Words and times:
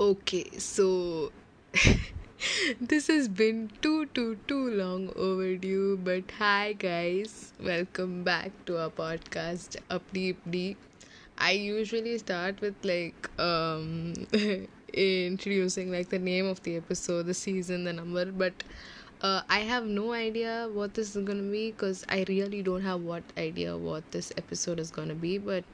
Okay, 0.00 0.50
so 0.58 1.30
this 2.80 3.06
has 3.06 3.28
been 3.28 3.70
too, 3.80 4.06
too, 4.06 4.36
too 4.48 4.70
long 4.70 5.12
overdue. 5.14 5.96
But 6.02 6.24
hi, 6.36 6.72
guys, 6.72 7.52
welcome 7.60 8.24
back 8.24 8.50
to 8.66 8.80
our 8.82 8.90
podcast, 8.90 9.76
Updi 9.90 10.34
Updi. 10.34 10.76
I 11.38 11.52
usually 11.52 12.18
start 12.18 12.60
with 12.60 12.74
like 12.82 13.30
um 13.38 14.14
introducing 14.92 15.92
like 15.92 16.08
the 16.08 16.18
name 16.18 16.46
of 16.46 16.60
the 16.64 16.76
episode, 16.76 17.26
the 17.26 17.34
season, 17.34 17.84
the 17.84 17.92
number, 17.92 18.26
but 18.26 18.64
uh, 19.22 19.42
I 19.48 19.60
have 19.60 19.86
no 19.86 20.12
idea 20.12 20.68
what 20.72 20.94
this 20.94 21.14
is 21.14 21.24
gonna 21.24 21.42
be 21.42 21.70
because 21.70 22.04
I 22.08 22.24
really 22.28 22.62
don't 22.62 22.82
have 22.82 23.02
what 23.02 23.22
idea 23.38 23.76
what 23.76 24.10
this 24.10 24.32
episode 24.36 24.80
is 24.80 24.90
gonna 24.90 25.14
be. 25.14 25.38
But 25.38 25.64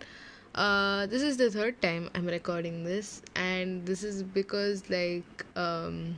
uh, 0.56 1.06
this 1.08 1.22
is 1.22 1.38
the 1.38 1.50
third 1.52 1.82
time 1.82 2.10
I'm 2.16 2.28
recording 2.28 2.84
this, 2.84 3.22
and 3.36 3.86
this 3.86 4.04
is 4.04 4.24
because 4.24 4.90
like 4.90 5.46
um, 5.56 6.18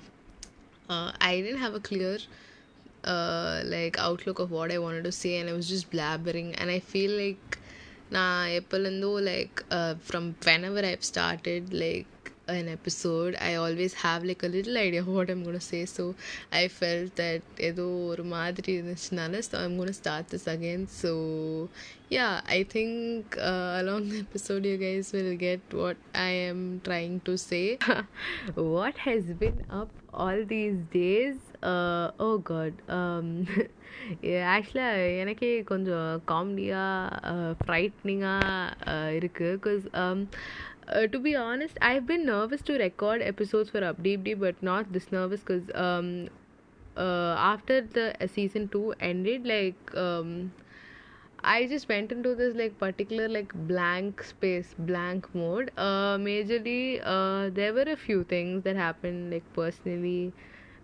uh, 0.90 1.12
I 1.20 1.42
didn't 1.42 1.60
have 1.60 1.74
a 1.76 1.80
clear 1.80 2.18
uh 3.04 3.62
like 3.64 3.98
outlook 4.00 4.40
of 4.40 4.52
what 4.52 4.72
I 4.72 4.80
wanted 4.80 5.04
to 5.06 5.12
say, 5.12 5.38
and 5.38 5.50
I 5.50 5.54
was 5.54 5.68
just 5.70 5.92
blabbering, 5.92 6.56
and 6.58 6.70
I 6.70 6.80
feel 6.80 7.12
like 7.26 7.58
நான் 8.16 8.50
எப்போலேருந்தோ 8.58 9.10
like 9.30 9.56
uh, 9.78 9.94
from 10.10 10.26
whenever 10.48 10.82
I've 10.90 11.06
started 11.14 11.64
like 11.84 12.08
an 12.48 12.68
episode 12.70 13.36
I 13.42 13.56
always 13.56 13.94
have 13.94 14.24
like 14.24 14.44
a 14.44 14.48
little 14.48 14.78
idea 14.78 15.04
what 15.04 15.30
I'm 15.30 15.44
gonna 15.44 15.60
say 15.60 15.86
so 15.86 16.04
I 16.52 16.70
felt 16.80 17.10
that 17.22 17.42
ஏதோ 17.70 17.86
ஒரு 18.12 18.24
மாதிரி 18.34 18.72
இருந்துச்சுனால 18.78 19.42
so 19.48 19.56
I'm 19.64 19.76
gonna 19.80 19.98
start 20.04 20.26
this 20.34 20.46
again 20.56 20.84
so 21.02 21.12
yeah 22.18 22.36
I 22.58 22.64
think 22.76 23.36
uh, 23.50 23.72
along 23.82 24.04
the 24.14 24.20
episode 24.28 24.66
you 24.72 24.78
guys 24.86 25.08
will 25.18 25.34
get 25.48 25.62
what 25.82 25.98
I 26.28 26.32
am 26.52 26.62
trying 26.88 27.18
to 27.30 27.36
say 27.50 27.66
what 28.76 28.98
has 29.08 29.26
been 29.44 29.60
up 29.82 29.92
all 30.24 30.40
these 30.56 30.80
days 31.00 31.38
uh, 31.74 32.06
oh 32.28 32.38
god 32.54 32.76
um 33.00 33.30
ஆக்சுவலாக 34.56 35.18
எனக்கே 35.22 35.50
கொஞ்சம் 35.72 36.10
காமெடியாக 36.32 37.56
ஃப்ரைட்னிங்காக 37.62 38.96
இருக்குது 39.20 39.56
because 39.58 39.86
uh, 40.89 41.07
to 41.07 41.19
be 41.19 41.35
honest, 41.37 41.79
I've 41.81 42.07
been 42.07 42.27
nervous 42.27 42.63
to 42.63 42.79
record 42.79 43.23
episodes 43.23 43.71
for 43.71 43.81
UpDeepD, 43.81 44.39
but 44.39 44.63
not 44.63 44.93
this 44.93 45.11
nervous 45.13 45.41
because 45.41 45.71
um, 45.75 46.29
uh, 46.97 47.35
after 47.39 47.81
the 47.83 48.15
uh, 48.23 48.27
season 48.27 48.69
two 48.69 48.95
ended, 49.01 49.47
like 49.47 49.95
um, 49.97 50.53
I 51.45 51.67
just 51.67 51.89
went 51.89 52.13
into 52.13 52.35
this 52.35 52.55
like 52.57 52.79
particular 52.79 53.29
like 53.29 53.53
blank 53.69 54.23
space, 54.23 54.75
blank 54.79 55.33
mode. 55.35 55.71
Uh, 55.77 56.17
majorly, 56.19 57.01
uh, 57.05 57.51
there 57.53 57.73
were 57.75 57.83
a 57.83 57.97
few 57.97 58.25
things 58.25 58.63
that 58.65 58.77
happened 58.77 59.33
like 59.33 59.45
personally 59.55 60.33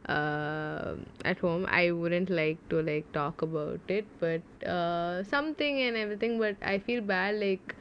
uh, 0.08 0.94
at 1.24 1.38
home. 1.38 1.66
I 1.68 1.92
wouldn't 1.92 2.30
like 2.30 2.58
to 2.70 2.82
like 2.82 3.10
talk 3.12 3.42
about 3.42 3.80
it, 3.88 4.06
but 4.20 4.42
uh, 4.68 5.22
something 5.24 5.80
and 5.82 5.96
everything. 5.96 6.38
But 6.38 6.56
I 6.62 6.78
feel 6.78 7.00
bad 7.02 7.36
like 7.36 7.74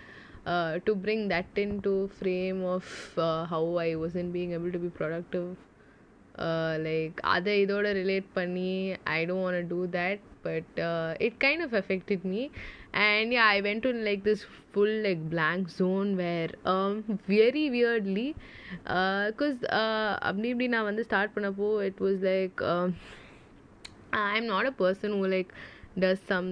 uh, 0.47 0.79
to 0.87 0.95
bring 0.95 1.29
that 1.29 1.47
into 1.57 2.09
frame 2.21 2.63
of 2.65 2.85
uh, 3.17 3.45
how 3.47 3.65
I 3.77 3.95
wasn't 3.95 4.33
being 4.33 4.53
able 4.53 4.73
to 4.73 4.79
be 4.79 4.91
productive. 5.01 5.51
Uh, 6.47 6.75
like 6.89 7.17
அதை 7.35 7.55
இதோட 7.65 7.87
relate 8.01 8.29
பண்ணி 8.37 8.71
I 9.17 9.19
don't 9.31 9.45
want 9.47 9.69
do 9.73 9.81
that 9.97 10.23
but 10.47 10.79
it 11.27 11.37
kind 11.45 11.63
of 11.67 11.75
affected 11.81 12.21
me 12.33 12.43
and 12.95 13.33
yeah 13.33 13.49
i 13.57 13.61
went 13.67 13.83
to 13.83 13.91
like 14.09 14.23
this 14.29 14.41
full 14.73 14.93
like 15.07 15.21
blank 15.35 15.69
zone 15.69 16.17
where 16.17 16.51
um 16.73 16.97
very 17.27 17.65
weirdly 17.77 18.29
because 19.29 19.59
uh 19.81 20.13
அப்படி 20.29 20.49
இப்படி 20.53 20.69
நான் 20.75 20.89
வந்து 20.91 21.05
start 21.09 21.35
பண்ணப்போ 21.37 21.69
it 21.89 21.99
was 22.07 22.19
like 22.33 22.61
um, 22.73 22.91
i'm 24.13 24.47
not 24.55 24.67
a 24.73 24.75
person 24.85 25.11
who 25.17 25.27
like 25.37 25.53
does 26.04 26.24
some 26.32 26.48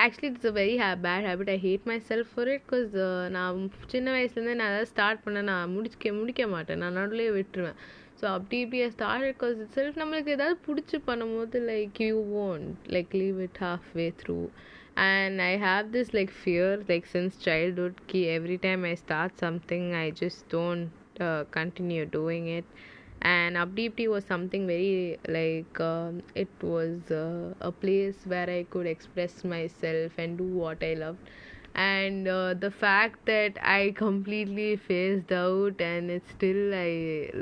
actually 0.00 0.28
it's 0.30 0.48
a 0.50 0.54
very 0.58 0.74
hey 0.82 0.88
bad 1.06 1.26
habit 1.28 1.52
I 1.54 1.58
hate 1.66 1.86
myself 2.10 2.30
for 2.34 2.50
it 2.54 2.64
because 2.66 2.92
நான் 3.36 3.60
சின்ன 3.94 4.14
வயசுலேருந்தே 4.16 4.56
நான் 4.60 4.72
அதை 4.74 4.84
ஸ்டார்ட் 4.92 5.22
பண்ண 5.24 5.42
நான் 5.50 5.72
முடிக்க 5.76 6.12
முடிக்க 6.20 6.46
மாட்டேன் 6.54 6.80
நான் 6.84 6.98
நடுவுலேயே 7.00 7.32
விட்டுருவேன் 7.38 7.78
ஸோ 8.20 8.24
அப்படி 8.36 8.58
இப்படி 8.64 8.80
ஸ்டார்ட் 8.96 9.26
பிகாஸ் 9.32 9.58
இட் 9.64 9.74
செல்ஃப் 9.78 10.00
நம்மளுக்கு 10.02 10.36
ஏதாவது 10.36 10.56
பிடிச்சி 10.68 11.00
பண்ணும்போது 11.10 11.60
like 11.72 12.00
you 12.08 12.18
won't 12.46 12.70
like 12.96 13.12
leave 13.22 13.40
it 13.48 13.60
halfway 14.00 14.08
through 14.22 14.38
and 14.96 15.42
i 15.42 15.56
have 15.58 15.92
this 15.92 16.14
like 16.14 16.30
fear 16.30 16.68
like 16.88 17.06
since 17.06 17.36
childhood 17.36 17.96
ki 18.10 18.20
every 18.28 18.56
time 18.58 18.84
i 18.84 18.94
start 18.94 19.32
something 19.38 19.94
i 19.94 20.10
just 20.10 20.48
don't 20.48 20.90
uh, 21.20 21.44
continue 21.50 22.06
doing 22.06 22.46
and 23.28 23.56
அப்படி 23.56 23.82
இப்படி 23.82 24.06
was 24.08 24.30
something 24.32 24.66
very 24.72 24.92
like 25.38 25.80
it 26.42 26.62
was 26.70 27.10
a 27.68 27.72
place 27.82 28.20
where 28.34 28.52
I 28.58 28.60
could 28.74 28.90
express 28.94 29.38
myself 29.82 30.18
and 30.24 30.36
do 30.42 30.48
what 30.62 30.84
I 30.90 30.92
love 31.04 31.18
and 31.86 32.28
the 32.64 32.68
fact 32.80 33.24
that 33.32 33.58
I 33.78 33.82
completely 34.04 34.70
phased 34.86 35.34
out 35.40 35.82
and 35.92 36.10
it 36.10 36.30
still 36.34 36.64
I 36.84 36.90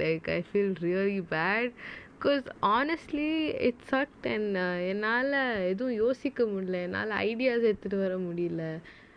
like 0.02 0.28
I 0.38 0.40
feel 0.48 0.74
really 0.86 1.20
bad 1.36 1.72
because 2.16 2.44
honestly 2.76 3.30
it's 3.68 3.88
sucked 3.88 4.26
and 4.26 4.56
என்னால் 4.90 5.32
எதுவும் 5.70 5.96
யோசிக்க 6.04 6.44
முடியல. 6.44 6.78
என்னால் 6.86 7.12
ideas 7.26 7.66
எடுத்துகிட்டு 7.70 8.04
வர 8.04 8.14
முடியல. 8.18 8.62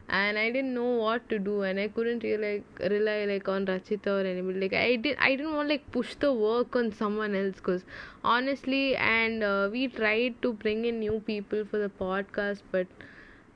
And 0.10 0.38
I 0.38 0.50
didn't 0.52 0.74
know 0.74 0.92
what 0.98 1.28
to 1.30 1.40
do 1.40 1.62
and 1.64 1.80
I 1.80 1.88
couldn't 1.90 2.24
really 2.24 2.62
like 2.80 2.92
rely 2.92 3.26
like 3.26 3.48
on 3.48 3.66
Rachita 3.66 4.12
or 4.12 4.20
anybody. 4.22 4.60
Like 4.62 4.74
I 4.74 4.96
did 4.96 5.18
I 5.20 5.36
didn't 5.36 5.54
want 5.54 5.70
like 5.70 5.92
push 5.92 6.16
the 6.16 6.34
work 6.34 6.76
on 6.76 6.92
someone 6.94 7.36
else 7.36 7.56
because 7.56 7.84
honestly 8.24 8.96
and 8.96 9.44
uh, 9.44 9.70
we 9.72 9.88
tried 9.88 10.42
to 10.42 10.54
bring 10.54 10.86
in 10.86 11.00
new 11.00 11.20
people 11.26 11.66
for 11.66 11.78
the 11.78 11.90
podcast 11.90 12.62
but 12.72 12.88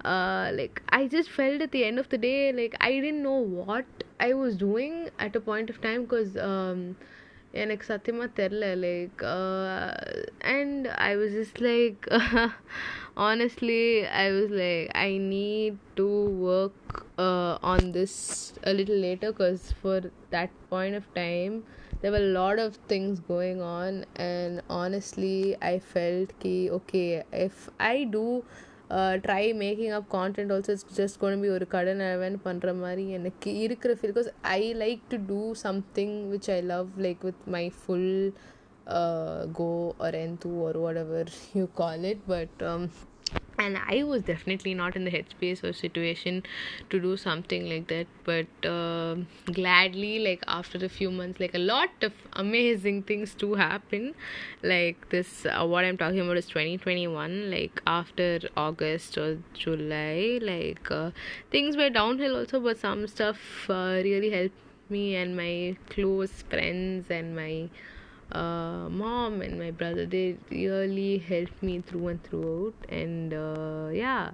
uh 0.04 0.52
like 0.54 0.82
I 0.90 1.08
just 1.08 1.30
felt 1.30 1.62
at 1.62 1.72
the 1.72 1.86
end 1.86 2.00
of 2.00 2.10
the 2.10 2.18
day 2.18 2.52
like 2.52 2.76
I 2.82 2.92
didn't 2.92 3.24
know 3.24 3.38
what 3.38 3.86
I 4.20 4.34
was 4.34 4.58
doing 4.58 5.10
at 5.20 5.36
a 5.36 5.40
point 5.40 5.70
of 5.70 5.80
time 5.82 6.04
because 6.04 6.36
um 6.38 6.96
எனக்கு 7.63 7.85
சத்தியமாக 7.85 8.31
தெரில 8.41 8.67
like 8.87 9.23
and 10.57 10.87
I 11.09 11.13
was 11.21 11.37
just 11.39 11.61
like 11.71 12.03
honestly 13.17 14.07
i 14.07 14.31
was 14.31 14.51
like 14.51 14.91
i 14.95 15.17
need 15.17 15.79
to 15.97 16.09
work 16.49 17.07
uh, 17.19 17.57
on 17.63 17.93
this 17.93 18.53
a 18.65 18.75
little 18.75 18.97
later 18.97 19.33
because 19.33 19.73
for 19.83 20.13
that 20.31 20.51
point 20.69 20.95
of 20.95 21.07
time 21.15 21.65
there 22.01 22.13
were 22.13 22.19
a 22.19 22.33
lot 22.41 22.59
of 22.59 22.77
things 22.93 23.21
going 23.21 23.63
on 23.63 24.05
and 24.17 24.61
honestly 24.69 25.57
i 25.63 25.79
felt 25.79 26.39
ki 26.41 26.57
okay 26.71 27.25
if 27.33 27.71
i 27.79 28.05
do 28.05 28.45
try 29.26 29.44
making 29.56 29.94
up 29.94 30.10
content 30.12 30.52
also 30.52 30.70
it's 30.70 30.88
just 30.98 31.20
gonna 31.20 31.46
ஒரு 31.50 31.68
கடன் 31.68 32.04
அவன் 32.08 32.38
பண்ணுற 32.46 32.72
மாதிரி 32.80 33.06
எனக்கு 33.10 33.52
இருக்கிற 33.60 33.94
feel 33.94 34.16
because 34.16 34.32
I 34.52 34.62
like 34.76 35.04
to 35.10 35.20
do 35.28 35.42
something 35.64 36.18
which 36.32 36.50
I 36.52 36.60
love 36.66 36.90
like 36.98 37.24
with 37.24 37.46
my 37.48 37.66
full 37.80 38.12
go 39.52 39.70
or 39.98 40.16
என் 40.16 40.38
தூ 40.40 40.52
or 40.68 40.78
whatever 40.98 41.32
you 41.54 41.66
call 41.74 42.04
it 42.04 42.26
but 42.28 42.62
and 43.64 43.78
i 43.96 44.04
was 44.04 44.24
definitely 44.24 44.74
not 44.74 44.96
in 44.96 45.06
the 45.06 45.12
headspace 45.12 45.64
or 45.64 45.74
situation 45.74 46.42
to 46.90 47.00
do 47.00 47.16
something 47.18 47.68
like 47.70 47.88
that. 47.88 48.08
But 48.24 48.68
uh, 48.68 49.16
gladly 49.52 50.20
like 50.20 50.44
after 50.48 50.84
a 50.86 50.90
few 50.90 51.12
months 51.12 51.40
like 51.40 51.54
a 51.56 51.60
lot 51.60 51.90
of 52.02 52.14
amazing 52.34 53.04
things 53.04 53.34
do 53.34 53.56
happen. 53.56 54.14
Like 54.64 55.10
this 55.10 55.46
uh, 55.46 55.66
what 55.66 55.86
i'm 55.86 55.98
talking 55.98 56.20
about 56.20 56.38
is 56.38 56.46
2021 56.48 57.52
like 57.52 57.82
after 57.88 58.40
august 58.56 59.18
or 59.18 59.38
july 59.54 60.40
like 60.42 60.90
uh, 60.92 61.12
things 61.50 61.76
were 61.76 61.90
downhill 61.90 62.38
also 62.38 62.60
but 62.60 62.78
some 62.78 63.08
stuff 63.08 63.70
uh, 63.70 64.00
really 64.04 64.30
helped 64.30 64.56
me 64.90 65.16
and 65.16 65.36
my 65.36 65.76
close 65.90 66.44
friends 66.50 67.10
and 67.10 67.36
my 67.36 67.70
uh, 68.32 68.88
mom 68.90 69.42
and 69.42 69.60
my 69.60 69.72
brother 69.72 70.06
they 70.06 70.38
really 70.52 71.18
helped 71.18 71.62
me 71.62 71.82
through 71.88 72.08
and 72.08 72.24
throughout 72.24 72.74
and 72.90 73.34
uh, 73.34 73.90
yeah 73.92 74.32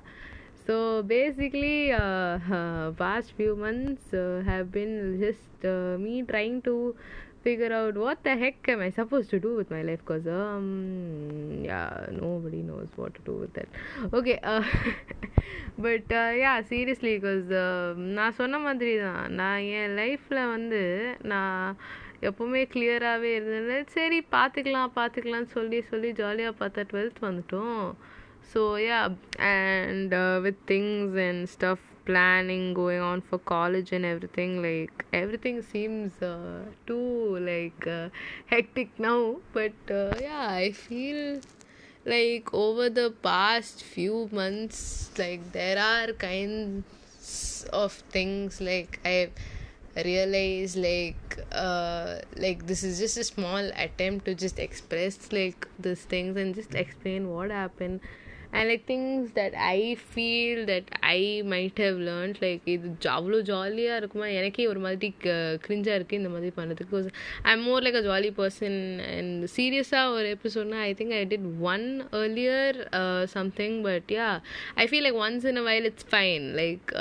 so 0.66 1.02
basically 1.04 1.92
uh, 1.92 2.38
uh, 2.60 2.92
past 2.92 3.32
few 3.38 3.56
months 3.56 4.14
uh, 4.14 4.42
have 4.46 4.72
been 4.72 5.18
just 5.20 5.66
uh, 5.66 5.98
me 5.98 6.24
trying 6.24 6.62
to 6.62 6.96
figure 7.44 7.72
out 7.72 7.96
what 7.96 8.22
the 8.24 8.36
heck 8.36 8.68
am 8.68 8.82
I 8.82 8.90
supposed 8.90 9.30
to 9.30 9.40
do 9.40 9.56
with 9.56 9.70
my 9.72 9.82
life 9.82 10.00
because 10.00 10.28
um 10.28 11.62
yeah 11.64 12.08
nobody 12.12 12.62
knows 12.62 12.90
what 12.98 13.14
to 13.16 13.22
do 13.22 13.34
with 13.44 13.54
that 13.54 13.70
okay 14.14 14.38
uh, 14.44 14.64
but 15.78 16.12
uh, 16.12 16.32
yeah 16.44 16.62
seriously 16.74 17.14
because 17.18 17.50
uh, 17.66 17.94
நான் 18.18 18.36
சொன்ன 18.40 18.60
மாதிரி 18.66 18.94
தான் 19.06 19.24
நான் 19.42 19.68
என் 19.80 19.96
லைஃப்பில் 20.02 20.42
வந்து 20.56 20.82
நான் 21.34 21.78
எப்போவுமே 22.29 22.63
கிளியராகவே 22.75 23.31
இருந்தது 23.39 23.79
சரி 23.95 24.19
பார்த்துக்கலாம் 24.35 24.93
பார்த்துக்கலாம்னு 24.99 25.55
சொல்லி 25.57 25.81
சொல்லி 25.91 26.11
ஜாலியாக 26.23 26.59
பார்த்தா 26.61 26.85
டுவெல்த் 26.91 27.25
வந்துட்டோம் 27.29 27.81
so 28.53 28.61
yeah 28.89 29.01
and 29.53 30.15
with 30.47 30.63
things 30.73 31.19
and 31.29 31.47
stuff 31.55 31.87
planning 32.05 32.75
going 32.75 33.01
on 33.01 33.21
for 33.21 33.39
college 33.39 33.93
and 33.93 34.05
everything 34.05 34.53
like 34.63 35.05
everything 35.13 35.63
seems 35.63 36.21
uh, 36.23 36.63
too 36.87 37.39
like 37.39 37.87
uh, 37.87 38.09
hectic 38.47 38.89
now 38.99 39.37
but 39.53 39.73
uh, 39.91 40.13
yeah 40.21 40.47
i 40.65 40.73
feel 40.73 41.41
like 42.05 42.53
over 42.53 42.89
the 42.91 43.11
past 43.23 43.83
few 43.85 44.29
months 44.33 45.11
like 45.17 45.53
there 45.53 45.79
are 45.79 46.13
kinds 46.13 47.65
of 47.73 47.93
things 48.11 48.61
like 48.61 48.99
i 49.05 49.31
realize 50.04 50.76
like 50.76 51.40
uh 51.52 52.20
like 52.36 52.66
this 52.68 52.84
is 52.84 53.00
just 53.00 53.18
a 53.18 53.24
small 53.24 53.72
attempt 53.76 54.26
to 54.26 54.36
just 54.36 54.60
express 54.60 55.32
like 55.32 55.68
these 55.80 56.02
things 56.02 56.38
and 56.38 56.56
just 56.56 56.76
explain 56.76 57.30
what 57.30 57.52
happened 57.52 58.00
and 58.58 58.70
like 58.70 58.86
things 58.86 59.24
that 59.38 59.56
I 59.68 59.80
feel 60.10 60.62
that 60.70 60.90
I 61.10 61.20
might 61.54 61.80
have 61.86 61.98
learned 62.10 62.38
like 62.44 62.64
இது 62.74 62.88
அவ்வளோ 63.16 63.40
ஜாலியாக 63.50 64.00
இருக்குமா? 64.02 64.28
எனக்கே 64.40 64.68
ஒரு 64.68 64.80
மாதிரி 64.80 65.10
க 65.26 65.36
கிரிஞ்சாக 65.66 65.98
இருக்குது 66.00 66.20
இந்த 66.22 66.32
மாதிரி 66.36 66.52
பண்ணுறதுக்கு 66.58 67.02
I 67.44 67.54
am 67.54 67.66
more 67.68 67.86
like 67.88 68.00
a 68.02 68.04
jolly 68.10 68.32
person 68.40 68.80
and 69.12 69.46
சீரியஸாக 69.56 70.16
ஒரு 70.18 70.28
எபிசோட்னா 70.38 70.82
I 70.88 70.92
think 71.02 71.16
I 71.20 71.24
did 71.34 71.48
one 71.74 71.88
earlier 72.22 72.80
something 73.36 73.78
but 73.82 74.12
yeah 74.18 74.30
I 74.76 74.88
feel 74.92 75.08
like 75.08 75.22
once 75.26 75.48
in 75.54 75.62
a 75.64 75.66
while 75.70 75.90
it's 75.92 76.10
fine 76.12 76.46
like 76.62 76.94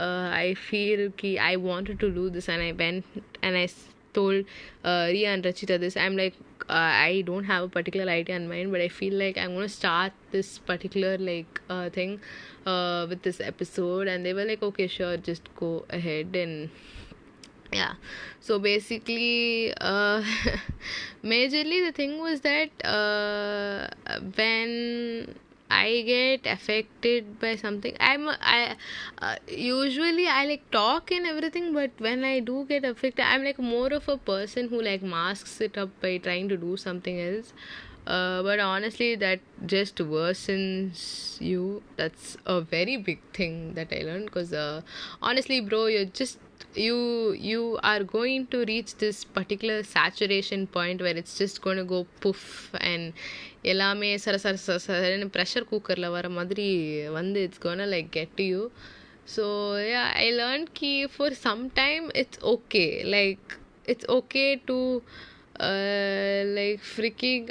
I 0.44 0.48
feel 0.64 1.06
Ki 1.16 1.32
I 1.50 1.54
wanted 1.68 2.02
to 2.04 2.10
do 2.16 2.26
this 2.38 2.50
and 2.54 2.66
I 2.70 2.72
went 2.84 3.04
and 3.40 3.56
I 3.56 3.66
told 4.14 4.42
uh, 4.84 5.06
Ria 5.10 5.30
and 5.30 5.44
Rachita 5.44 5.78
this. 5.78 5.94
I'm 5.96 6.16
like, 6.16 6.36
uh, 6.68 6.92
I 7.08 7.22
don't 7.26 7.44
have 7.44 7.64
a 7.64 7.68
particular 7.68 8.10
idea 8.10 8.36
in 8.36 8.48
mind, 8.48 8.72
but 8.72 8.80
I 8.80 8.88
feel 8.88 9.14
like 9.14 9.38
I'm 9.38 9.54
gonna 9.54 9.68
start 9.68 10.12
this 10.32 10.58
particular 10.58 11.16
like 11.18 11.60
uh, 11.68 11.90
thing 11.90 12.20
uh, 12.66 13.06
with 13.08 13.22
this 13.22 13.40
episode, 13.40 14.08
and 14.08 14.26
they 14.26 14.34
were 14.34 14.44
like, 14.44 14.62
okay, 14.62 14.86
sure, 14.86 15.16
just 15.16 15.54
go 15.56 15.84
ahead. 15.90 16.34
And 16.34 16.70
yeah. 17.72 17.94
So 18.40 18.58
basically 18.58 19.74
uh 19.80 20.22
majorly 21.24 21.84
the 21.86 21.92
thing 21.92 22.20
was 22.20 22.40
that 22.42 22.70
uh 22.84 23.88
when 24.36 25.34
i 25.70 26.02
get 26.06 26.46
affected 26.46 27.38
by 27.40 27.56
something. 27.56 27.96
I'm 28.00 28.28
i 28.28 28.76
uh, 29.18 29.36
usually 29.48 30.26
i 30.28 30.44
like 30.46 30.70
talk 30.70 31.10
and 31.10 31.26
everything 31.26 31.72
but 31.74 31.90
when 31.98 32.24
i 32.24 32.38
do 32.40 32.64
get 32.68 32.84
affected 32.84 33.24
i'm 33.24 33.44
like 33.44 33.58
more 33.58 33.88
of 33.92 34.08
a 34.08 34.16
person 34.16 34.68
who 34.68 34.80
like 34.82 35.02
masks 35.02 35.60
it 35.60 35.76
up 35.76 35.90
by 36.00 36.18
trying 36.18 36.48
to 36.50 36.56
do 36.56 36.76
something 36.76 37.20
else 37.20 37.52
uh, 38.06 38.42
but 38.42 38.58
honestly 38.60 39.14
that 39.16 39.40
just 39.66 39.96
worsens 40.14 41.00
you 41.40 41.82
that's 41.96 42.36
a 42.46 42.60
very 42.60 42.96
big 42.96 43.20
thing 43.32 43.74
that 43.74 43.88
i 43.92 44.02
learned 44.02 44.26
because 44.26 44.52
uh, 44.52 44.80
honestly 45.22 45.60
bro 45.60 45.86
you're 45.86 46.12
just 46.22 46.38
you 46.74 46.98
you 47.50 47.78
are 47.82 48.02
going 48.04 48.46
to 48.46 48.64
reach 48.64 48.96
this 48.96 49.24
particular 49.24 49.82
saturation 49.82 50.66
point 50.66 51.00
where 51.00 51.16
it's 51.16 51.36
just 51.38 51.62
going 51.62 51.76
to 51.76 51.84
go 51.84 52.00
poof 52.22 52.42
and 52.92 53.12
எல்லாமே 53.70 54.08
சர 54.24 54.36
சர 54.42 54.56
சர 54.64 54.76
சரன்னு 54.84 55.26
pressure 55.36 55.68
குக்கரில் 55.70 56.12
வர 56.16 56.26
மாதிரி 56.36 56.66
வந்து 57.16 57.38
it's 57.46 57.62
gonna 57.64 57.86
like 57.92 58.10
get 58.16 58.34
to 58.40 58.44
you 58.50 58.60
so 59.34 59.44
yeah 59.92 60.02
I 60.24 60.26
learn 60.40 60.66
Ki 60.80 60.90
for 61.14 61.34
some 61.46 61.62
time 61.80 62.04
it's 62.20 62.40
okay 62.52 62.84
like 63.16 63.54
it's 63.92 64.08
okay 64.18 64.44
to 64.68 64.76
like 65.60 66.80
freaking 66.82 67.50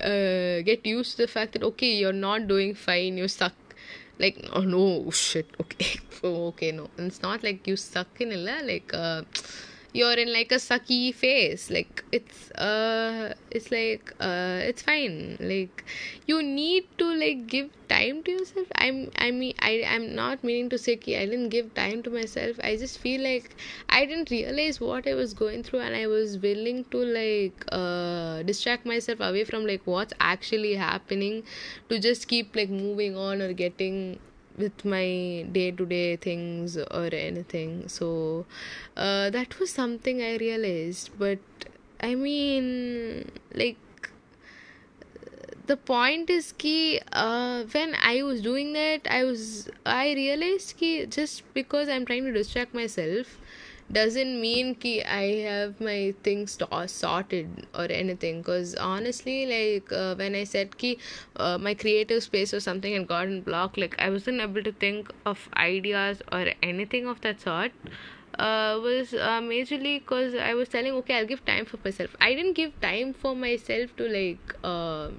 uh, 0.00 0.62
get 0.62 0.84
used 0.84 1.12
to 1.12 1.18
the 1.18 1.28
fact 1.28 1.52
that 1.52 1.62
okay 1.62 1.94
you're 1.94 2.12
not 2.12 2.46
doing 2.48 2.74
fine 2.74 3.16
you 3.16 3.28
suck 3.28 3.54
like 4.18 4.48
oh 4.52 4.60
no 4.60 5.10
shit 5.10 5.46
okay 5.60 5.98
oh, 6.22 6.46
okay 6.48 6.72
no. 6.72 6.88
It's 6.98 7.22
not 7.22 7.42
like 7.42 7.66
you 7.66 7.76
suck 7.76 8.08
you're 9.94 10.18
in 10.22 10.32
like 10.32 10.50
a 10.50 10.56
sucky 10.56 11.14
phase. 11.14 11.70
Like 11.70 12.04
it's 12.12 12.50
uh 12.52 13.32
it's 13.50 13.70
like 13.70 14.12
uh 14.20 14.58
it's 14.70 14.82
fine. 14.82 15.36
Like 15.40 15.84
you 16.26 16.42
need 16.42 16.88
to 16.98 17.06
like 17.14 17.46
give 17.46 17.70
time 17.88 18.22
to 18.24 18.32
yourself. 18.32 18.66
I'm 18.74 19.10
i 19.18 19.30
mean 19.30 19.54
i 19.60 19.84
i'm 19.86 20.14
not 20.14 20.42
meaning 20.42 20.68
to 20.70 20.78
say 20.78 20.96
ki 20.96 21.16
i 21.16 21.24
didn't 21.26 21.50
give 21.50 21.72
time 21.74 22.02
to 22.02 22.10
myself. 22.10 22.58
I 22.70 22.76
just 22.76 22.98
feel 22.98 23.22
like 23.22 23.56
i 23.88 24.04
didn't 24.04 24.30
realize 24.30 24.80
what 24.80 25.06
i 25.06 25.14
was 25.14 25.32
going 25.42 25.62
through 25.62 25.80
and 25.80 25.94
i 25.94 26.06
was 26.06 26.38
willing 26.38 26.84
to 26.96 26.98
like 26.98 27.64
uh 27.80 28.42
distract 28.42 28.86
myself 28.86 29.20
away 29.20 29.44
from 29.44 29.66
like 29.66 29.82
what's 29.84 30.14
actually 30.20 30.74
happening 30.74 31.42
to 31.88 31.98
just 31.98 32.26
keep 32.28 32.56
like 32.56 32.70
moving 32.70 33.16
on 33.16 33.40
or 33.42 33.52
getting 33.52 34.18
with 34.56 34.84
my 34.84 35.46
day 35.52 35.70
to 35.70 35.86
day 35.86 36.16
things 36.16 36.76
or 36.76 37.08
anything. 37.12 37.88
So 37.88 38.46
uh, 38.96 39.30
that 39.30 39.58
was 39.58 39.70
something 39.70 40.22
I 40.22 40.36
realized. 40.36 41.10
But 41.18 41.38
I 42.00 42.14
mean, 42.14 43.30
like, 43.52 43.76
the 45.66 45.76
point 45.76 46.28
is 46.28 46.52
ki 46.52 47.00
uh, 47.12 47.64
when 47.72 47.96
I 48.02 48.22
was 48.22 48.42
doing 48.42 48.72
that, 48.74 49.06
I 49.08 49.24
was 49.24 49.70
I 49.86 50.12
realized 50.12 50.76
ki 50.76 51.06
just 51.06 51.42
because 51.54 51.88
I'm 51.88 52.04
trying 52.04 52.24
to 52.24 52.32
distract 52.32 52.74
myself 52.74 53.38
doesn't 53.92 54.40
mean 54.40 54.74
ki 54.74 55.02
I 55.02 55.24
have 55.48 55.80
my 55.80 56.14
things 56.22 56.56
to- 56.56 56.88
sorted 56.88 57.66
or 57.74 57.86
anything. 57.90 58.40
Because 58.42 58.74
honestly, 58.74 59.46
like 59.46 59.92
uh, 59.92 60.14
when 60.14 60.34
I 60.34 60.44
said 60.44 60.76
ki 60.78 60.98
uh, 61.36 61.58
my 61.58 61.74
creative 61.74 62.22
space 62.22 62.54
or 62.54 62.60
something 62.60 62.94
had 62.94 63.06
gotten 63.06 63.42
blocked, 63.42 63.78
like 63.78 63.94
I 63.98 64.10
wasn't 64.10 64.40
able 64.40 64.62
to 64.62 64.72
think 64.72 65.12
of 65.26 65.48
ideas 65.56 66.22
or 66.32 66.46
anything 66.62 67.06
of 67.06 67.20
that 67.22 67.40
sort. 67.40 67.72
Uh, 68.38 68.80
was 68.82 69.14
uh, 69.14 69.40
majorly 69.40 70.00
because 70.00 70.34
I 70.34 70.54
was 70.54 70.68
telling 70.68 70.92
okay 70.94 71.18
I'll 71.18 71.26
give 71.26 71.44
time 71.44 71.64
for 71.66 71.78
myself. 71.84 72.16
I 72.20 72.34
didn't 72.34 72.54
give 72.54 72.80
time 72.80 73.12
for 73.14 73.36
myself 73.36 73.94
to 73.96 74.08
like 74.08 74.56
uh, 74.64 75.10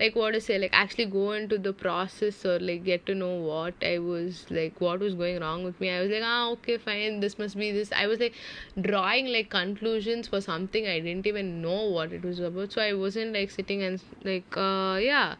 like 0.00 0.16
what 0.16 0.32
to 0.32 0.40
say 0.40 0.58
like 0.58 0.70
actually 0.72 1.06
go 1.06 1.32
into 1.32 1.56
the 1.56 1.72
process 1.72 2.44
or 2.44 2.58
like 2.58 2.82
get 2.84 3.06
to 3.06 3.14
know 3.14 3.34
what 3.36 3.74
i 3.82 3.98
was 3.98 4.44
like 4.50 4.80
what 4.80 4.98
was 4.98 5.14
going 5.14 5.40
wrong 5.40 5.62
with 5.62 5.80
me. 5.80 5.90
I 5.90 6.00
was 6.00 6.10
like 6.10 6.22
ah 6.24 6.50
okay 6.50 6.78
fine 6.78 7.20
this 7.20 7.38
must 7.38 7.56
be 7.56 7.70
this. 7.70 7.92
I 7.92 8.06
was 8.06 8.18
like 8.18 8.34
drawing 8.80 9.26
like 9.26 9.50
conclusions 9.50 10.28
for 10.28 10.40
something 10.40 10.86
i 10.86 10.98
didn't 10.98 11.26
even 11.26 11.62
know 11.62 11.84
what 11.90 12.12
it 12.12 12.24
was 12.24 12.40
about. 12.40 12.72
So 12.72 12.82
i 12.82 12.92
wasn't 12.92 13.32
like 13.32 13.50
sitting 13.50 13.82
and 13.82 14.02
like 14.24 14.56
uh 14.56 14.98
yeah. 15.00 15.36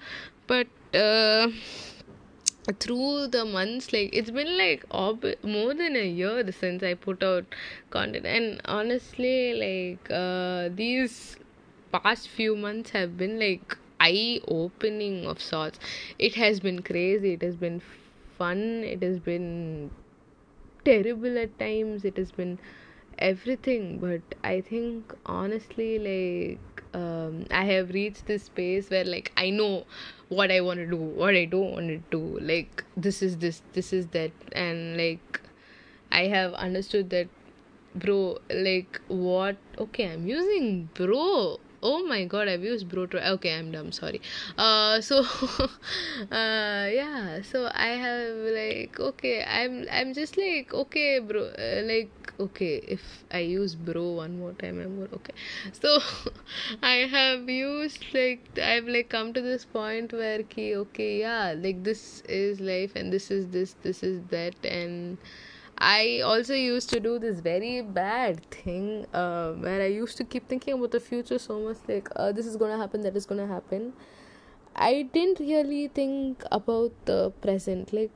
But 0.46 0.68
uh 0.94 1.50
through 2.80 3.26
the 3.28 3.44
months 3.44 3.92
like 3.92 4.10
it's 4.12 4.30
been 4.30 4.56
like 4.56 4.84
ob- 4.90 5.34
more 5.42 5.74
than 5.74 5.96
a 5.96 6.06
year 6.08 6.50
since 6.52 6.82
i 6.82 6.94
put 6.94 7.22
out 7.22 7.44
content. 7.90 8.24
And 8.24 8.60
honestly 8.66 9.54
like 9.54 10.10
uh 10.10 10.68
these 10.72 11.36
past 11.92 12.28
few 12.28 12.56
months 12.56 12.90
have 12.90 13.16
been 13.16 13.38
like 13.38 13.76
eye 14.06 14.40
opening 14.48 15.26
of 15.26 15.40
sorts. 15.40 15.78
It 16.18 16.34
has 16.34 16.60
been 16.60 16.82
crazy. 16.82 17.34
It 17.34 17.42
has 17.42 17.56
been 17.56 17.80
fun. 18.38 18.58
It 18.84 19.02
has 19.02 19.18
been 19.18 19.90
terrible 20.84 21.38
at 21.38 21.58
times. 21.58 22.04
It 22.04 22.16
has 22.16 22.32
been 22.32 22.58
everything. 23.18 23.98
But 23.98 24.22
i 24.42 24.60
think 24.60 25.14
honestly 25.24 25.90
like 26.06 26.82
um 27.00 27.44
i 27.50 27.64
have 27.64 27.90
reached 27.90 28.26
this 28.26 28.44
space 28.44 28.90
where 28.90 29.04
like 29.04 29.32
i 29.36 29.50
know 29.50 29.84
what 30.28 30.50
i 30.50 30.60
want 30.60 30.78
to 30.80 30.86
do 30.86 30.96
what 30.96 31.34
i 31.34 31.44
don't 31.44 31.72
want 31.72 31.88
to 31.88 31.98
do. 32.10 32.38
Like 32.40 32.84
this 32.96 33.22
is 33.22 33.38
this 33.38 33.62
this 33.72 33.92
is 33.92 34.08
that. 34.08 34.32
And 34.52 34.96
like 34.96 35.40
i 36.12 36.26
have 36.26 36.52
understood 36.54 37.10
that 37.10 37.28
bro 37.94 38.38
like 38.50 39.00
what 39.08 39.56
okay 39.78 40.12
i'm 40.12 40.26
using 40.26 40.88
bro 40.94 41.58
oh 41.84 42.02
my 42.06 42.24
god 42.24 42.48
i've 42.48 42.64
used 42.64 42.88
bro 42.88 43.06
okay 43.14 43.54
i'm 43.58 43.70
dumb 43.70 43.92
sorry. 43.92 44.20
Uh 44.56 45.00
so 45.00 45.22
uh 46.32 46.86
yeah 47.00 47.42
so 47.42 47.70
i 47.74 47.88
have 47.88 48.34
like 48.58 48.98
okay 48.98 49.44
i'm 49.44 49.84
i'm 49.92 50.14
just 50.14 50.38
like 50.38 50.72
okay 50.72 51.18
bro 51.18 51.42
uh, 51.42 51.82
like 51.84 52.10
okay 52.40 52.76
if 52.88 53.24
i 53.30 53.38
use 53.38 53.74
bro 53.74 54.04
one 54.12 54.38
more 54.38 54.52
time 54.52 54.80
i'm 54.80 54.96
more 54.96 55.08
okay. 55.12 55.34
So 55.72 56.00
i 56.82 56.94
have 57.16 57.48
used 57.48 58.04
like 58.14 58.58
i've 58.58 58.88
like 58.88 59.10
come 59.10 59.32
to 59.34 59.42
this 59.42 59.64
point 59.64 60.12
where 60.12 60.42
ki 60.42 60.74
okay 60.76 61.20
yeah 61.20 61.54
like 61.56 61.84
this 61.84 62.22
is 62.28 62.60
life 62.60 62.96
and 62.96 63.12
this 63.12 63.30
is 63.30 63.48
this 63.48 63.76
this 63.82 64.02
is 64.02 64.22
that 64.30 64.54
and 64.64 65.18
I 65.78 66.20
also 66.20 66.54
used 66.54 66.88
to 66.90 67.00
do 67.00 67.18
this 67.18 67.40
very 67.40 67.82
bad 67.82 68.44
thing 68.50 69.06
uh, 69.12 69.52
where 69.52 69.82
I 69.82 69.86
used 69.86 70.16
to 70.18 70.24
keep 70.24 70.48
thinking 70.48 70.74
about 70.74 70.92
the 70.92 71.00
future 71.00 71.38
so 71.38 71.58
much 71.60 71.78
like 71.88 72.08
uh, 72.16 72.32
this 72.32 72.46
is 72.46 72.56
gonna 72.56 72.78
happen, 72.78 73.00
that 73.02 73.16
is 73.16 73.26
gonna 73.26 73.46
happen. 73.46 73.92
I 74.76 75.02
didn't 75.12 75.40
really 75.40 75.88
think 75.88 76.44
about 76.52 76.92
the 77.06 77.30
present. 77.42 77.92
Like 77.92 78.10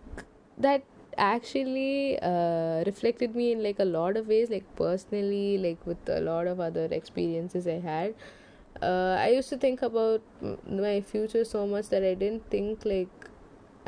that 0.57 0.83
actually 1.17 2.19
uh, 2.21 2.85
reflected 2.87 3.35
me 3.35 3.53
in 3.53 3.63
like 3.63 3.79
a 3.81 3.85
lot 3.85 4.17
of 4.17 4.29
ways, 4.29 4.51
like 4.51 4.65
personally, 4.77 5.59
like 5.59 5.85
with 5.87 6.09
a 6.09 6.21
lot 6.21 6.47
of 6.47 6.61
other 6.61 6.87
experiences 6.87 7.67
I 7.67 7.81
had. 7.81 8.15
Uh, 8.81 9.17
I 9.19 9.31
used 9.31 9.49
to 9.49 9.57
think 9.57 9.83
about 9.83 10.23
my 10.69 11.01
future 11.01 11.45
so 11.45 11.67
much 11.67 11.89
that 11.89 12.05
I 12.05 12.15
didn't 12.15 12.49
think 12.51 12.85
like 12.85 13.28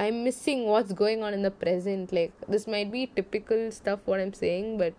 I'm 0.01 0.19
missing 0.27 0.63
what's 0.67 0.93
going 1.01 1.23
on 1.23 1.37
in 1.39 1.43
the 1.43 1.55
present. 1.63 2.07
Like, 2.13 2.35
this 2.49 2.65
might 2.67 2.91
be 2.91 3.03
typical 3.19 3.63
stuff 3.71 4.01
what 4.07 4.21
I'm 4.21 4.35
saying, 4.45 4.69
but 4.79 4.97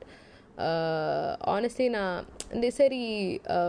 honestly 1.51 1.85
நான் 1.89 2.17
இந்த 2.55 2.67
சரி 2.71 2.99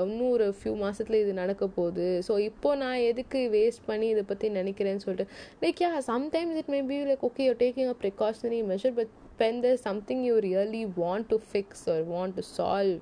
இன்னும் 0.02 0.32
ஒரு 0.32 0.46
few 0.58 0.72
மாதத்தில் 0.76 1.18
இது 1.20 1.32
நடக்க 1.40 1.64
போகுது 1.76 2.06
so 2.28 2.32
இப்போது 2.48 2.80
நான் 2.82 3.04
எதுக்கு 3.10 3.40
வேஸ்ட் 3.54 3.84
பண்ணி 3.86 4.06
இதை 4.08 4.24
பற்றி 4.24 4.48
நினைக்கிறேன்னு 4.58 5.04
சொல்லிட்டு 5.04 5.26
like 5.62 5.80
yeah 5.84 5.90
sometimes 6.08 6.58
it 6.62 6.70
may 6.74 6.80
be 6.90 6.98
like 7.10 7.24
okay 7.28 7.46
you 7.48 7.54
taking 7.62 7.90
a 7.94 7.96
precautionary 8.02 8.60
measure 8.72 8.96
but 8.98 9.12
when 9.38 9.62
there 9.66 9.80
something 9.88 10.24
you 10.28 10.36
really 10.48 10.84
want 11.00 11.28
to 11.32 11.38
fix 11.52 11.86
or 11.94 12.04
want 12.14 12.36
to 12.40 12.44
solve 12.58 12.98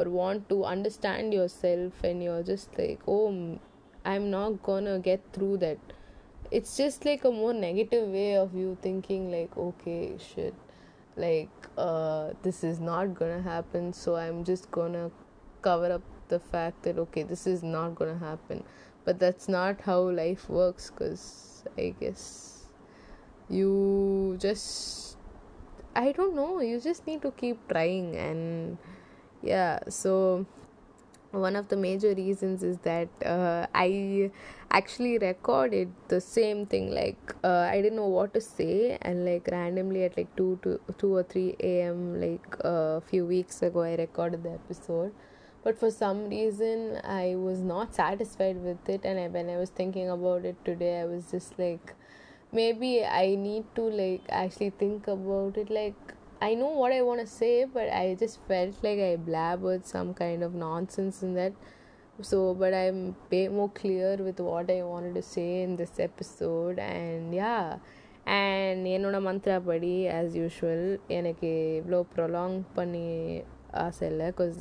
or 0.00 0.10
want 0.18 0.44
to 0.52 0.58
understand 0.74 1.34
yourself 1.64 2.00
and 2.10 2.22
you're 2.28 2.46
just 2.52 2.74
like 2.82 3.02
um 3.18 3.40
I 4.04 4.14
am 4.20 4.30
not 4.38 4.58
gonna 4.70 4.88
get 5.10 5.26
through 5.36 5.50
that 5.66 5.88
it's 6.58 6.76
just 6.76 7.06
like 7.06 7.24
a 7.24 7.30
more 7.30 7.54
negative 7.54 8.08
way 8.08 8.36
of 8.36 8.54
you 8.54 8.76
thinking 8.82 9.30
like 9.30 9.56
okay 9.56 10.16
shit 10.18 10.54
like 11.16 11.68
uh, 11.78 12.30
this 12.42 12.62
is 12.62 12.78
not 12.78 13.14
gonna 13.14 13.42
happen 13.42 13.92
so 13.92 14.16
i'm 14.16 14.44
just 14.44 14.70
gonna 14.70 15.10
cover 15.62 15.92
up 15.92 16.02
the 16.28 16.38
fact 16.38 16.82
that 16.82 16.98
okay 16.98 17.22
this 17.22 17.46
is 17.46 17.62
not 17.62 17.94
gonna 17.94 18.18
happen. 18.18 18.64
But 19.04 19.18
that's 19.18 19.48
not 19.48 19.80
how 19.80 19.98
life 20.10 20.48
works 20.48 20.90
because 20.90 21.64
i 21.76 21.94
guess 21.98 22.68
you 23.48 24.36
just 24.40 25.16
i 25.96 26.12
don't 26.12 26.36
know 26.36 26.60
you 26.60 26.80
just 26.80 27.06
need 27.06 27.22
to 27.22 27.32
keep 27.32 27.58
trying 27.68 28.14
and 28.16 28.78
yeah 29.42 29.80
so 29.88 30.46
one 31.32 31.56
of 31.56 31.68
the 31.68 31.76
major 31.76 32.14
reasons 32.14 32.62
is 32.62 32.78
that 32.78 33.08
uh, 33.24 33.66
I 33.74 34.30
actually 34.70 35.18
recorded 35.18 35.92
the 36.08 36.20
same 36.20 36.66
thing. 36.66 36.90
Like 36.94 37.34
uh, 37.42 37.68
I 37.70 37.80
didn't 37.80 37.96
know 37.96 38.08
what 38.08 38.34
to 38.34 38.40
say, 38.40 38.98
and 39.02 39.24
like 39.24 39.48
randomly 39.50 40.04
at 40.04 40.16
like 40.16 40.34
two 40.36 40.58
to 40.62 40.80
two 40.98 41.14
or 41.16 41.22
three 41.22 41.56
a.m. 41.60 42.20
like 42.20 42.56
a 42.60 42.68
uh, 42.68 43.00
few 43.00 43.26
weeks 43.26 43.62
ago, 43.62 43.82
I 43.82 43.94
recorded 43.94 44.42
the 44.42 44.52
episode. 44.52 45.12
But 45.64 45.78
for 45.78 45.90
some 45.90 46.28
reason, 46.28 47.00
I 47.04 47.36
was 47.36 47.60
not 47.60 47.94
satisfied 47.94 48.56
with 48.62 48.88
it, 48.88 49.02
and 49.04 49.18
I, 49.18 49.28
when 49.28 49.48
I 49.48 49.56
was 49.58 49.70
thinking 49.70 50.10
about 50.10 50.44
it 50.44 50.56
today, 50.64 51.00
I 51.00 51.04
was 51.04 51.30
just 51.30 51.58
like, 51.58 51.94
maybe 52.52 53.04
I 53.04 53.36
need 53.36 53.64
to 53.76 53.82
like 53.82 54.22
actually 54.28 54.70
think 54.70 55.06
about 55.08 55.56
it. 55.56 55.70
Like 55.70 56.14
I 56.48 56.54
know 56.54 56.72
what 56.80 56.92
I 56.92 57.02
want 57.02 57.20
to 57.20 57.30
say, 57.40 57.54
but 57.76 57.88
I 58.02 58.16
just 58.22 58.38
felt 58.48 58.76
like 58.86 59.00
I 59.00 59.12
blabbered 59.28 59.84
some 59.94 60.10
kind 60.14 60.42
of 60.42 60.52
nonsense 60.54 61.22
in 61.22 61.34
that. 61.34 61.54
So, 62.20 62.38
but 62.54 62.72
I'm 62.74 63.00
way 63.30 63.44
more 63.48 63.70
clear 63.80 64.12
with 64.28 64.40
what 64.40 64.70
I 64.70 64.82
wanted 64.84 65.14
to 65.20 65.24
say 65.34 65.50
in 65.62 65.76
this 65.76 65.94
episode, 66.08 66.78
and 66.92 67.34
yeah. 67.42 67.66
And 68.34 68.84
என்னோட 68.96 69.18
மந்த்ரா 69.28 69.56
படி 69.70 69.94
as 70.18 70.34
usual 70.40 70.84
எனக்கு 71.18 71.48
இவ்வளோ 71.78 72.00
prolong 72.14 72.58
பண்ணி 72.76 73.08
ஆசை 73.84 74.04
இல்லை 74.10 74.28
because 74.32 74.60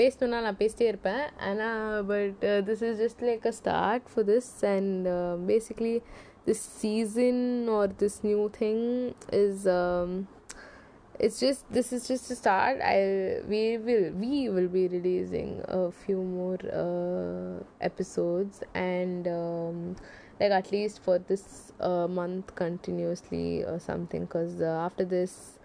பேசணுன்னா 0.00 0.38
நான் 0.46 0.60
பேசிட்டே 0.62 0.86
இருப்பேன் 0.92 1.24
ஆனால் 1.48 2.04
but 2.12 2.40
this 2.68 2.82
is 2.88 2.98
just 3.02 3.22
like 3.28 3.44
a 3.50 3.54
start 3.60 4.08
for 4.12 4.26
this 4.32 4.50
and 4.72 5.06
basically 5.50 5.94
this 6.48 6.60
season 6.60 7.68
or 7.68 7.86
this 8.02 8.24
new 8.24 8.48
thing 8.48 9.14
is 9.30 9.66
um 9.66 10.26
it's 11.18 11.40
just 11.40 11.70
this 11.70 11.92
is 11.92 12.06
just 12.06 12.30
a 12.30 12.36
start. 12.36 12.80
I 12.80 13.40
we 13.46 13.76
will 13.76 14.12
we 14.12 14.48
will 14.48 14.68
be 14.68 14.86
releasing 14.88 15.62
a 15.66 15.90
few 15.90 16.22
more 16.22 16.58
uh, 16.72 17.64
episodes 17.80 18.62
and 18.74 19.26
um, 19.26 19.96
like 20.40 20.52
at 20.52 20.70
least 20.70 21.02
for 21.02 21.18
this 21.18 21.72
uh, 21.80 22.06
month 22.06 22.54
continuously 22.54 23.64
or 23.64 23.80
something 23.80 24.26
because 24.26 24.60
uh, 24.60 24.86
after 24.86 25.04
this 25.04 25.57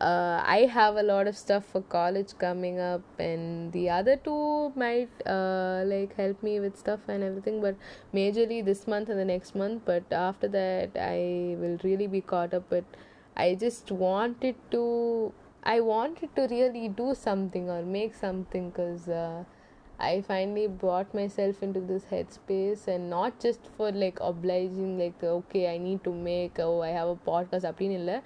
uh, 0.00 0.42
I 0.46 0.60
have 0.72 0.96
a 0.96 1.02
lot 1.02 1.26
of 1.26 1.36
stuff 1.36 1.66
for 1.66 1.82
college 1.82 2.32
coming 2.38 2.80
up, 2.80 3.02
and 3.18 3.70
the 3.72 3.90
other 3.90 4.16
two 4.16 4.72
might 4.74 5.10
uh, 5.26 5.82
like 5.84 6.16
help 6.16 6.42
me 6.42 6.58
with 6.58 6.78
stuff 6.78 7.00
and 7.08 7.22
everything. 7.22 7.60
But 7.60 7.76
majorly 8.14 8.64
this 8.64 8.86
month 8.86 9.10
and 9.10 9.18
the 9.18 9.26
next 9.26 9.54
month. 9.54 9.82
But 9.84 10.10
after 10.10 10.48
that, 10.48 10.96
I 10.98 11.54
will 11.58 11.78
really 11.84 12.06
be 12.06 12.22
caught 12.22 12.54
up. 12.54 12.64
But 12.70 12.84
I 13.36 13.54
just 13.54 13.90
wanted 13.90 14.54
to, 14.70 15.34
I 15.62 15.80
wanted 15.80 16.34
to 16.36 16.48
really 16.50 16.88
do 16.88 17.14
something 17.14 17.68
or 17.68 17.82
make 17.82 18.14
something 18.14 18.70
because. 18.70 19.08
Uh, 19.08 19.44
I 20.02 20.22
finally 20.22 20.66
brought 20.66 21.12
myself 21.12 21.62
into 21.62 21.78
this 21.78 22.04
headspace 22.04 22.88
and 22.88 23.10
not 23.10 23.38
just 23.38 23.60
for 23.76 23.92
like 23.92 24.16
obliging 24.22 24.98
like 24.98 25.22
okay 25.22 25.74
I 25.74 25.76
need 25.76 26.02
to 26.04 26.10
make 26.10 26.58
oh 26.58 26.80
I 26.80 26.88
have 26.88 27.08
a 27.08 27.16
podcast 27.16 27.66
அப்படின்னு 27.70 28.22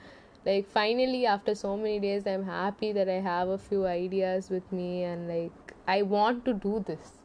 like 0.47 0.69
finally 0.69 1.25
after 1.27 1.55
so 1.55 1.77
many 1.77 1.99
days 1.99 2.27
i'm 2.27 2.45
happy 2.45 2.93
that 2.93 3.09
i 3.09 3.21
have 3.33 3.49
a 3.49 3.59
few 3.59 3.87
ideas 3.87 4.51
with 4.51 4.71
me 4.73 5.05
and 5.05 5.29
like 5.29 5.75
i 5.87 6.03
want 6.03 6.45
to 6.45 6.53
do 6.53 6.83
this 6.87 7.21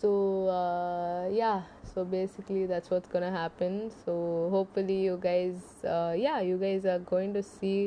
so 0.00 0.48
uh, 0.48 1.28
yeah 1.28 1.62
so 1.94 2.04
basically 2.04 2.66
that's 2.66 2.90
what's 2.90 3.08
gonna 3.08 3.30
happen 3.30 3.90
so 4.04 4.48
hopefully 4.50 5.02
you 5.04 5.18
guys 5.20 5.84
uh, 5.84 6.14
yeah 6.16 6.40
you 6.40 6.56
guys 6.58 6.84
are 6.84 6.98
going 6.98 7.32
to 7.32 7.42
see 7.42 7.78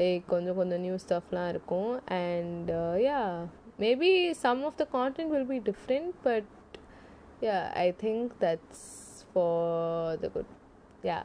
like 0.00 0.24
கொஞ்சம் 0.32 0.56
கொஞ்சம் 0.58 0.82
new 0.84 0.96
ஸ்டஃப்லாம் 1.04 1.48
இருக்கும் 1.52 1.92
and 2.24 2.66
uh, 2.80 2.94
yeah 3.08 3.24
maybe 3.84 4.10
some 4.44 4.60
of 4.68 4.74
the 4.80 4.86
content 4.96 5.28
will 5.34 5.48
be 5.54 5.58
different 5.70 6.08
but 6.26 6.44
yeah 7.46 7.64
i 7.84 7.90
think 8.02 8.38
that's 8.44 8.82
for 9.32 10.16
the 10.22 10.28
good 10.34 10.48
yeah 11.10 11.22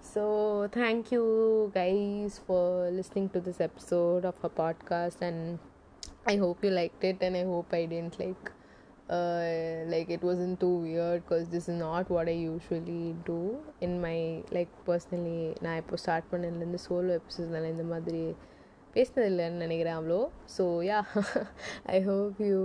so, 0.00 0.68
thank 0.72 1.12
you 1.12 1.70
guys 1.74 2.40
for 2.46 2.90
listening 2.90 3.28
to 3.30 3.40
this 3.40 3.60
episode 3.60 4.24
of 4.24 4.34
a 4.42 4.48
podcast, 4.48 5.20
and 5.20 5.58
I 6.26 6.36
hope 6.36 6.64
you 6.64 6.70
liked 6.70 7.02
it, 7.04 7.18
and 7.20 7.36
I 7.36 7.44
hope 7.44 7.72
I 7.72 7.86
didn't 7.86 8.18
like. 8.18 8.52
Uh, 9.08 9.84
like 9.86 10.08
it 10.10 10.22
wasn't 10.22 10.58
too 10.58 10.76
weird 10.78 11.22
because 11.24 11.48
this 11.48 11.68
is 11.68 11.76
not 11.78 12.10
what 12.10 12.26
I 12.26 12.32
usually 12.32 13.14
do 13.24 13.56
in 13.80 14.00
my 14.00 14.16
like 14.56 14.72
personally 14.88 15.42
நான் 15.64 15.76
இப்போ 15.82 15.96
start 16.04 16.26
பண்ணதுலேருந்து 16.32 16.80
solo 16.86 17.12
எபிசோட்னால 17.18 17.70
இந்த 17.74 17.84
மாதிரி 17.92 18.22
பேசினதில்லைன்னு 18.94 19.62
நினைக்கிறேன் 19.64 19.96
அவ்வளோ 19.98 20.18
so 20.56 20.64
yeah 20.88 20.98
I 21.96 21.98
hope 22.02 22.38
you 22.48 22.60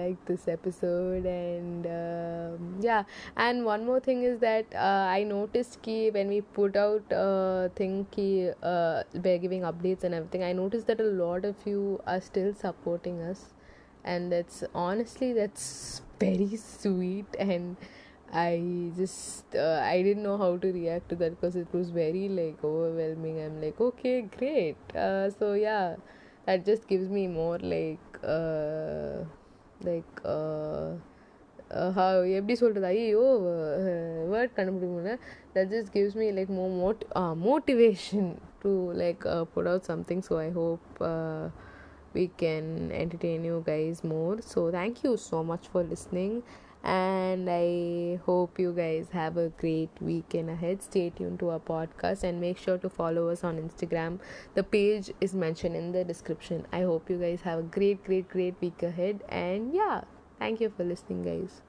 like 0.00 0.18
this 0.30 0.46
episode 0.54 1.26
and 1.34 1.86
yeah 2.86 2.98
and 3.46 3.62
one 3.74 3.84
more 3.84 4.02
thing 4.08 4.22
is 4.30 4.40
that 4.46 4.72
I 5.18 5.20
notice 5.34 5.72
கி 5.80 5.96
when 6.18 6.32
we 6.36 6.40
put 6.58 6.78
out 6.84 7.12
thing 7.80 7.98
கி 8.16 8.28
by 9.28 9.36
giving 9.46 9.66
updates 9.72 10.06
and 10.08 10.18
every 10.20 10.32
thing 10.36 10.46
I 10.50 10.54
notice 10.62 10.86
that 10.90 11.04
a 11.06 11.10
lot 11.24 11.46
of 11.52 11.64
you 11.72 11.80
are 12.14 12.24
still 12.30 12.54
supporting 12.66 13.20
as 13.32 13.44
and 14.04 14.32
that's 14.32 14.64
honestly 14.74 15.32
that's 15.32 15.66
very 16.20 16.56
sweet 16.56 17.26
and 17.38 17.76
I 18.32 18.90
just 18.96 19.54
uh, 19.54 19.80
I 19.84 20.02
didn't 20.02 20.22
know 20.22 20.38
how 20.38 20.56
to 20.56 20.72
react 20.72 21.08
to 21.10 21.16
that 21.16 21.38
because 21.38 21.56
it 21.56 21.68
was 21.72 21.90
very 21.90 22.28
like 22.28 22.62
overwhelming. 22.64 23.40
I'm 23.44 23.60
like, 23.60 23.80
okay, 23.80 24.22
great. 24.38 24.76
Uh, 24.96 25.30
so 25.30 25.52
yeah, 25.54 25.96
that 26.46 26.64
just 26.64 26.88
gives 26.88 27.08
me 27.08 27.26
more 27.26 27.58
like 27.58 27.98
uh, 28.24 29.24
like 29.82 30.20
uh, 30.24 30.92
uh, 31.78 31.90
how 31.98 32.08
எப்படி 32.38 32.54
சொல்கிறது 32.62 32.88
ஐயோ 32.94 33.24
word 34.32 34.54
கண்டுபிடிக்க 34.56 34.92
முடியல 34.96 35.14
that 35.54 35.66
just 35.74 35.88
gives 35.96 36.14
me 36.20 36.26
like 36.38 36.50
more 36.58 36.72
mot- 36.82 37.08
uh, 37.20 37.34
motivation 37.50 38.24
to 38.62 38.70
like 39.02 39.22
uh, 39.34 39.44
put 39.54 39.66
out 39.72 39.82
something 39.90 40.20
so 40.28 40.34
i 40.46 40.50
hope 40.60 40.84
uh, 41.12 41.44
we 42.16 42.24
can 42.42 42.66
entertain 43.02 43.40
you 43.50 43.58
guys 43.70 43.98
more 44.14 44.36
so 44.52 44.60
thank 44.78 44.96
you 45.04 45.12
so 45.30 45.38
much 45.50 45.64
for 45.72 45.82
listening 45.92 46.34
and 46.83 47.49
I 47.49 48.19
hope 48.25 48.59
you 48.59 48.73
guys 48.73 49.09
have 49.11 49.37
a 49.37 49.49
great 49.49 49.89
weekend 49.99 50.49
ahead. 50.49 50.81
Stay 50.81 51.09
tuned 51.09 51.39
to 51.39 51.49
our 51.49 51.59
podcast 51.59 52.23
and 52.23 52.39
make 52.39 52.57
sure 52.57 52.77
to 52.77 52.89
follow 52.89 53.29
us 53.29 53.43
on 53.43 53.57
Instagram. 53.57 54.19
The 54.55 54.63
page 54.63 55.11
is 55.19 55.33
mentioned 55.33 55.75
in 55.75 55.91
the 55.91 56.03
description. 56.03 56.65
I 56.71 56.81
hope 56.81 57.09
you 57.09 57.17
guys 57.17 57.41
have 57.41 57.59
a 57.59 57.63
great, 57.63 58.03
great, 58.03 58.29
great 58.29 58.55
week 58.61 58.81
ahead. 58.83 59.23
And 59.29 59.73
yeah, 59.73 60.01
thank 60.39 60.61
you 60.61 60.69
for 60.69 60.83
listening, 60.83 61.23
guys. 61.23 61.66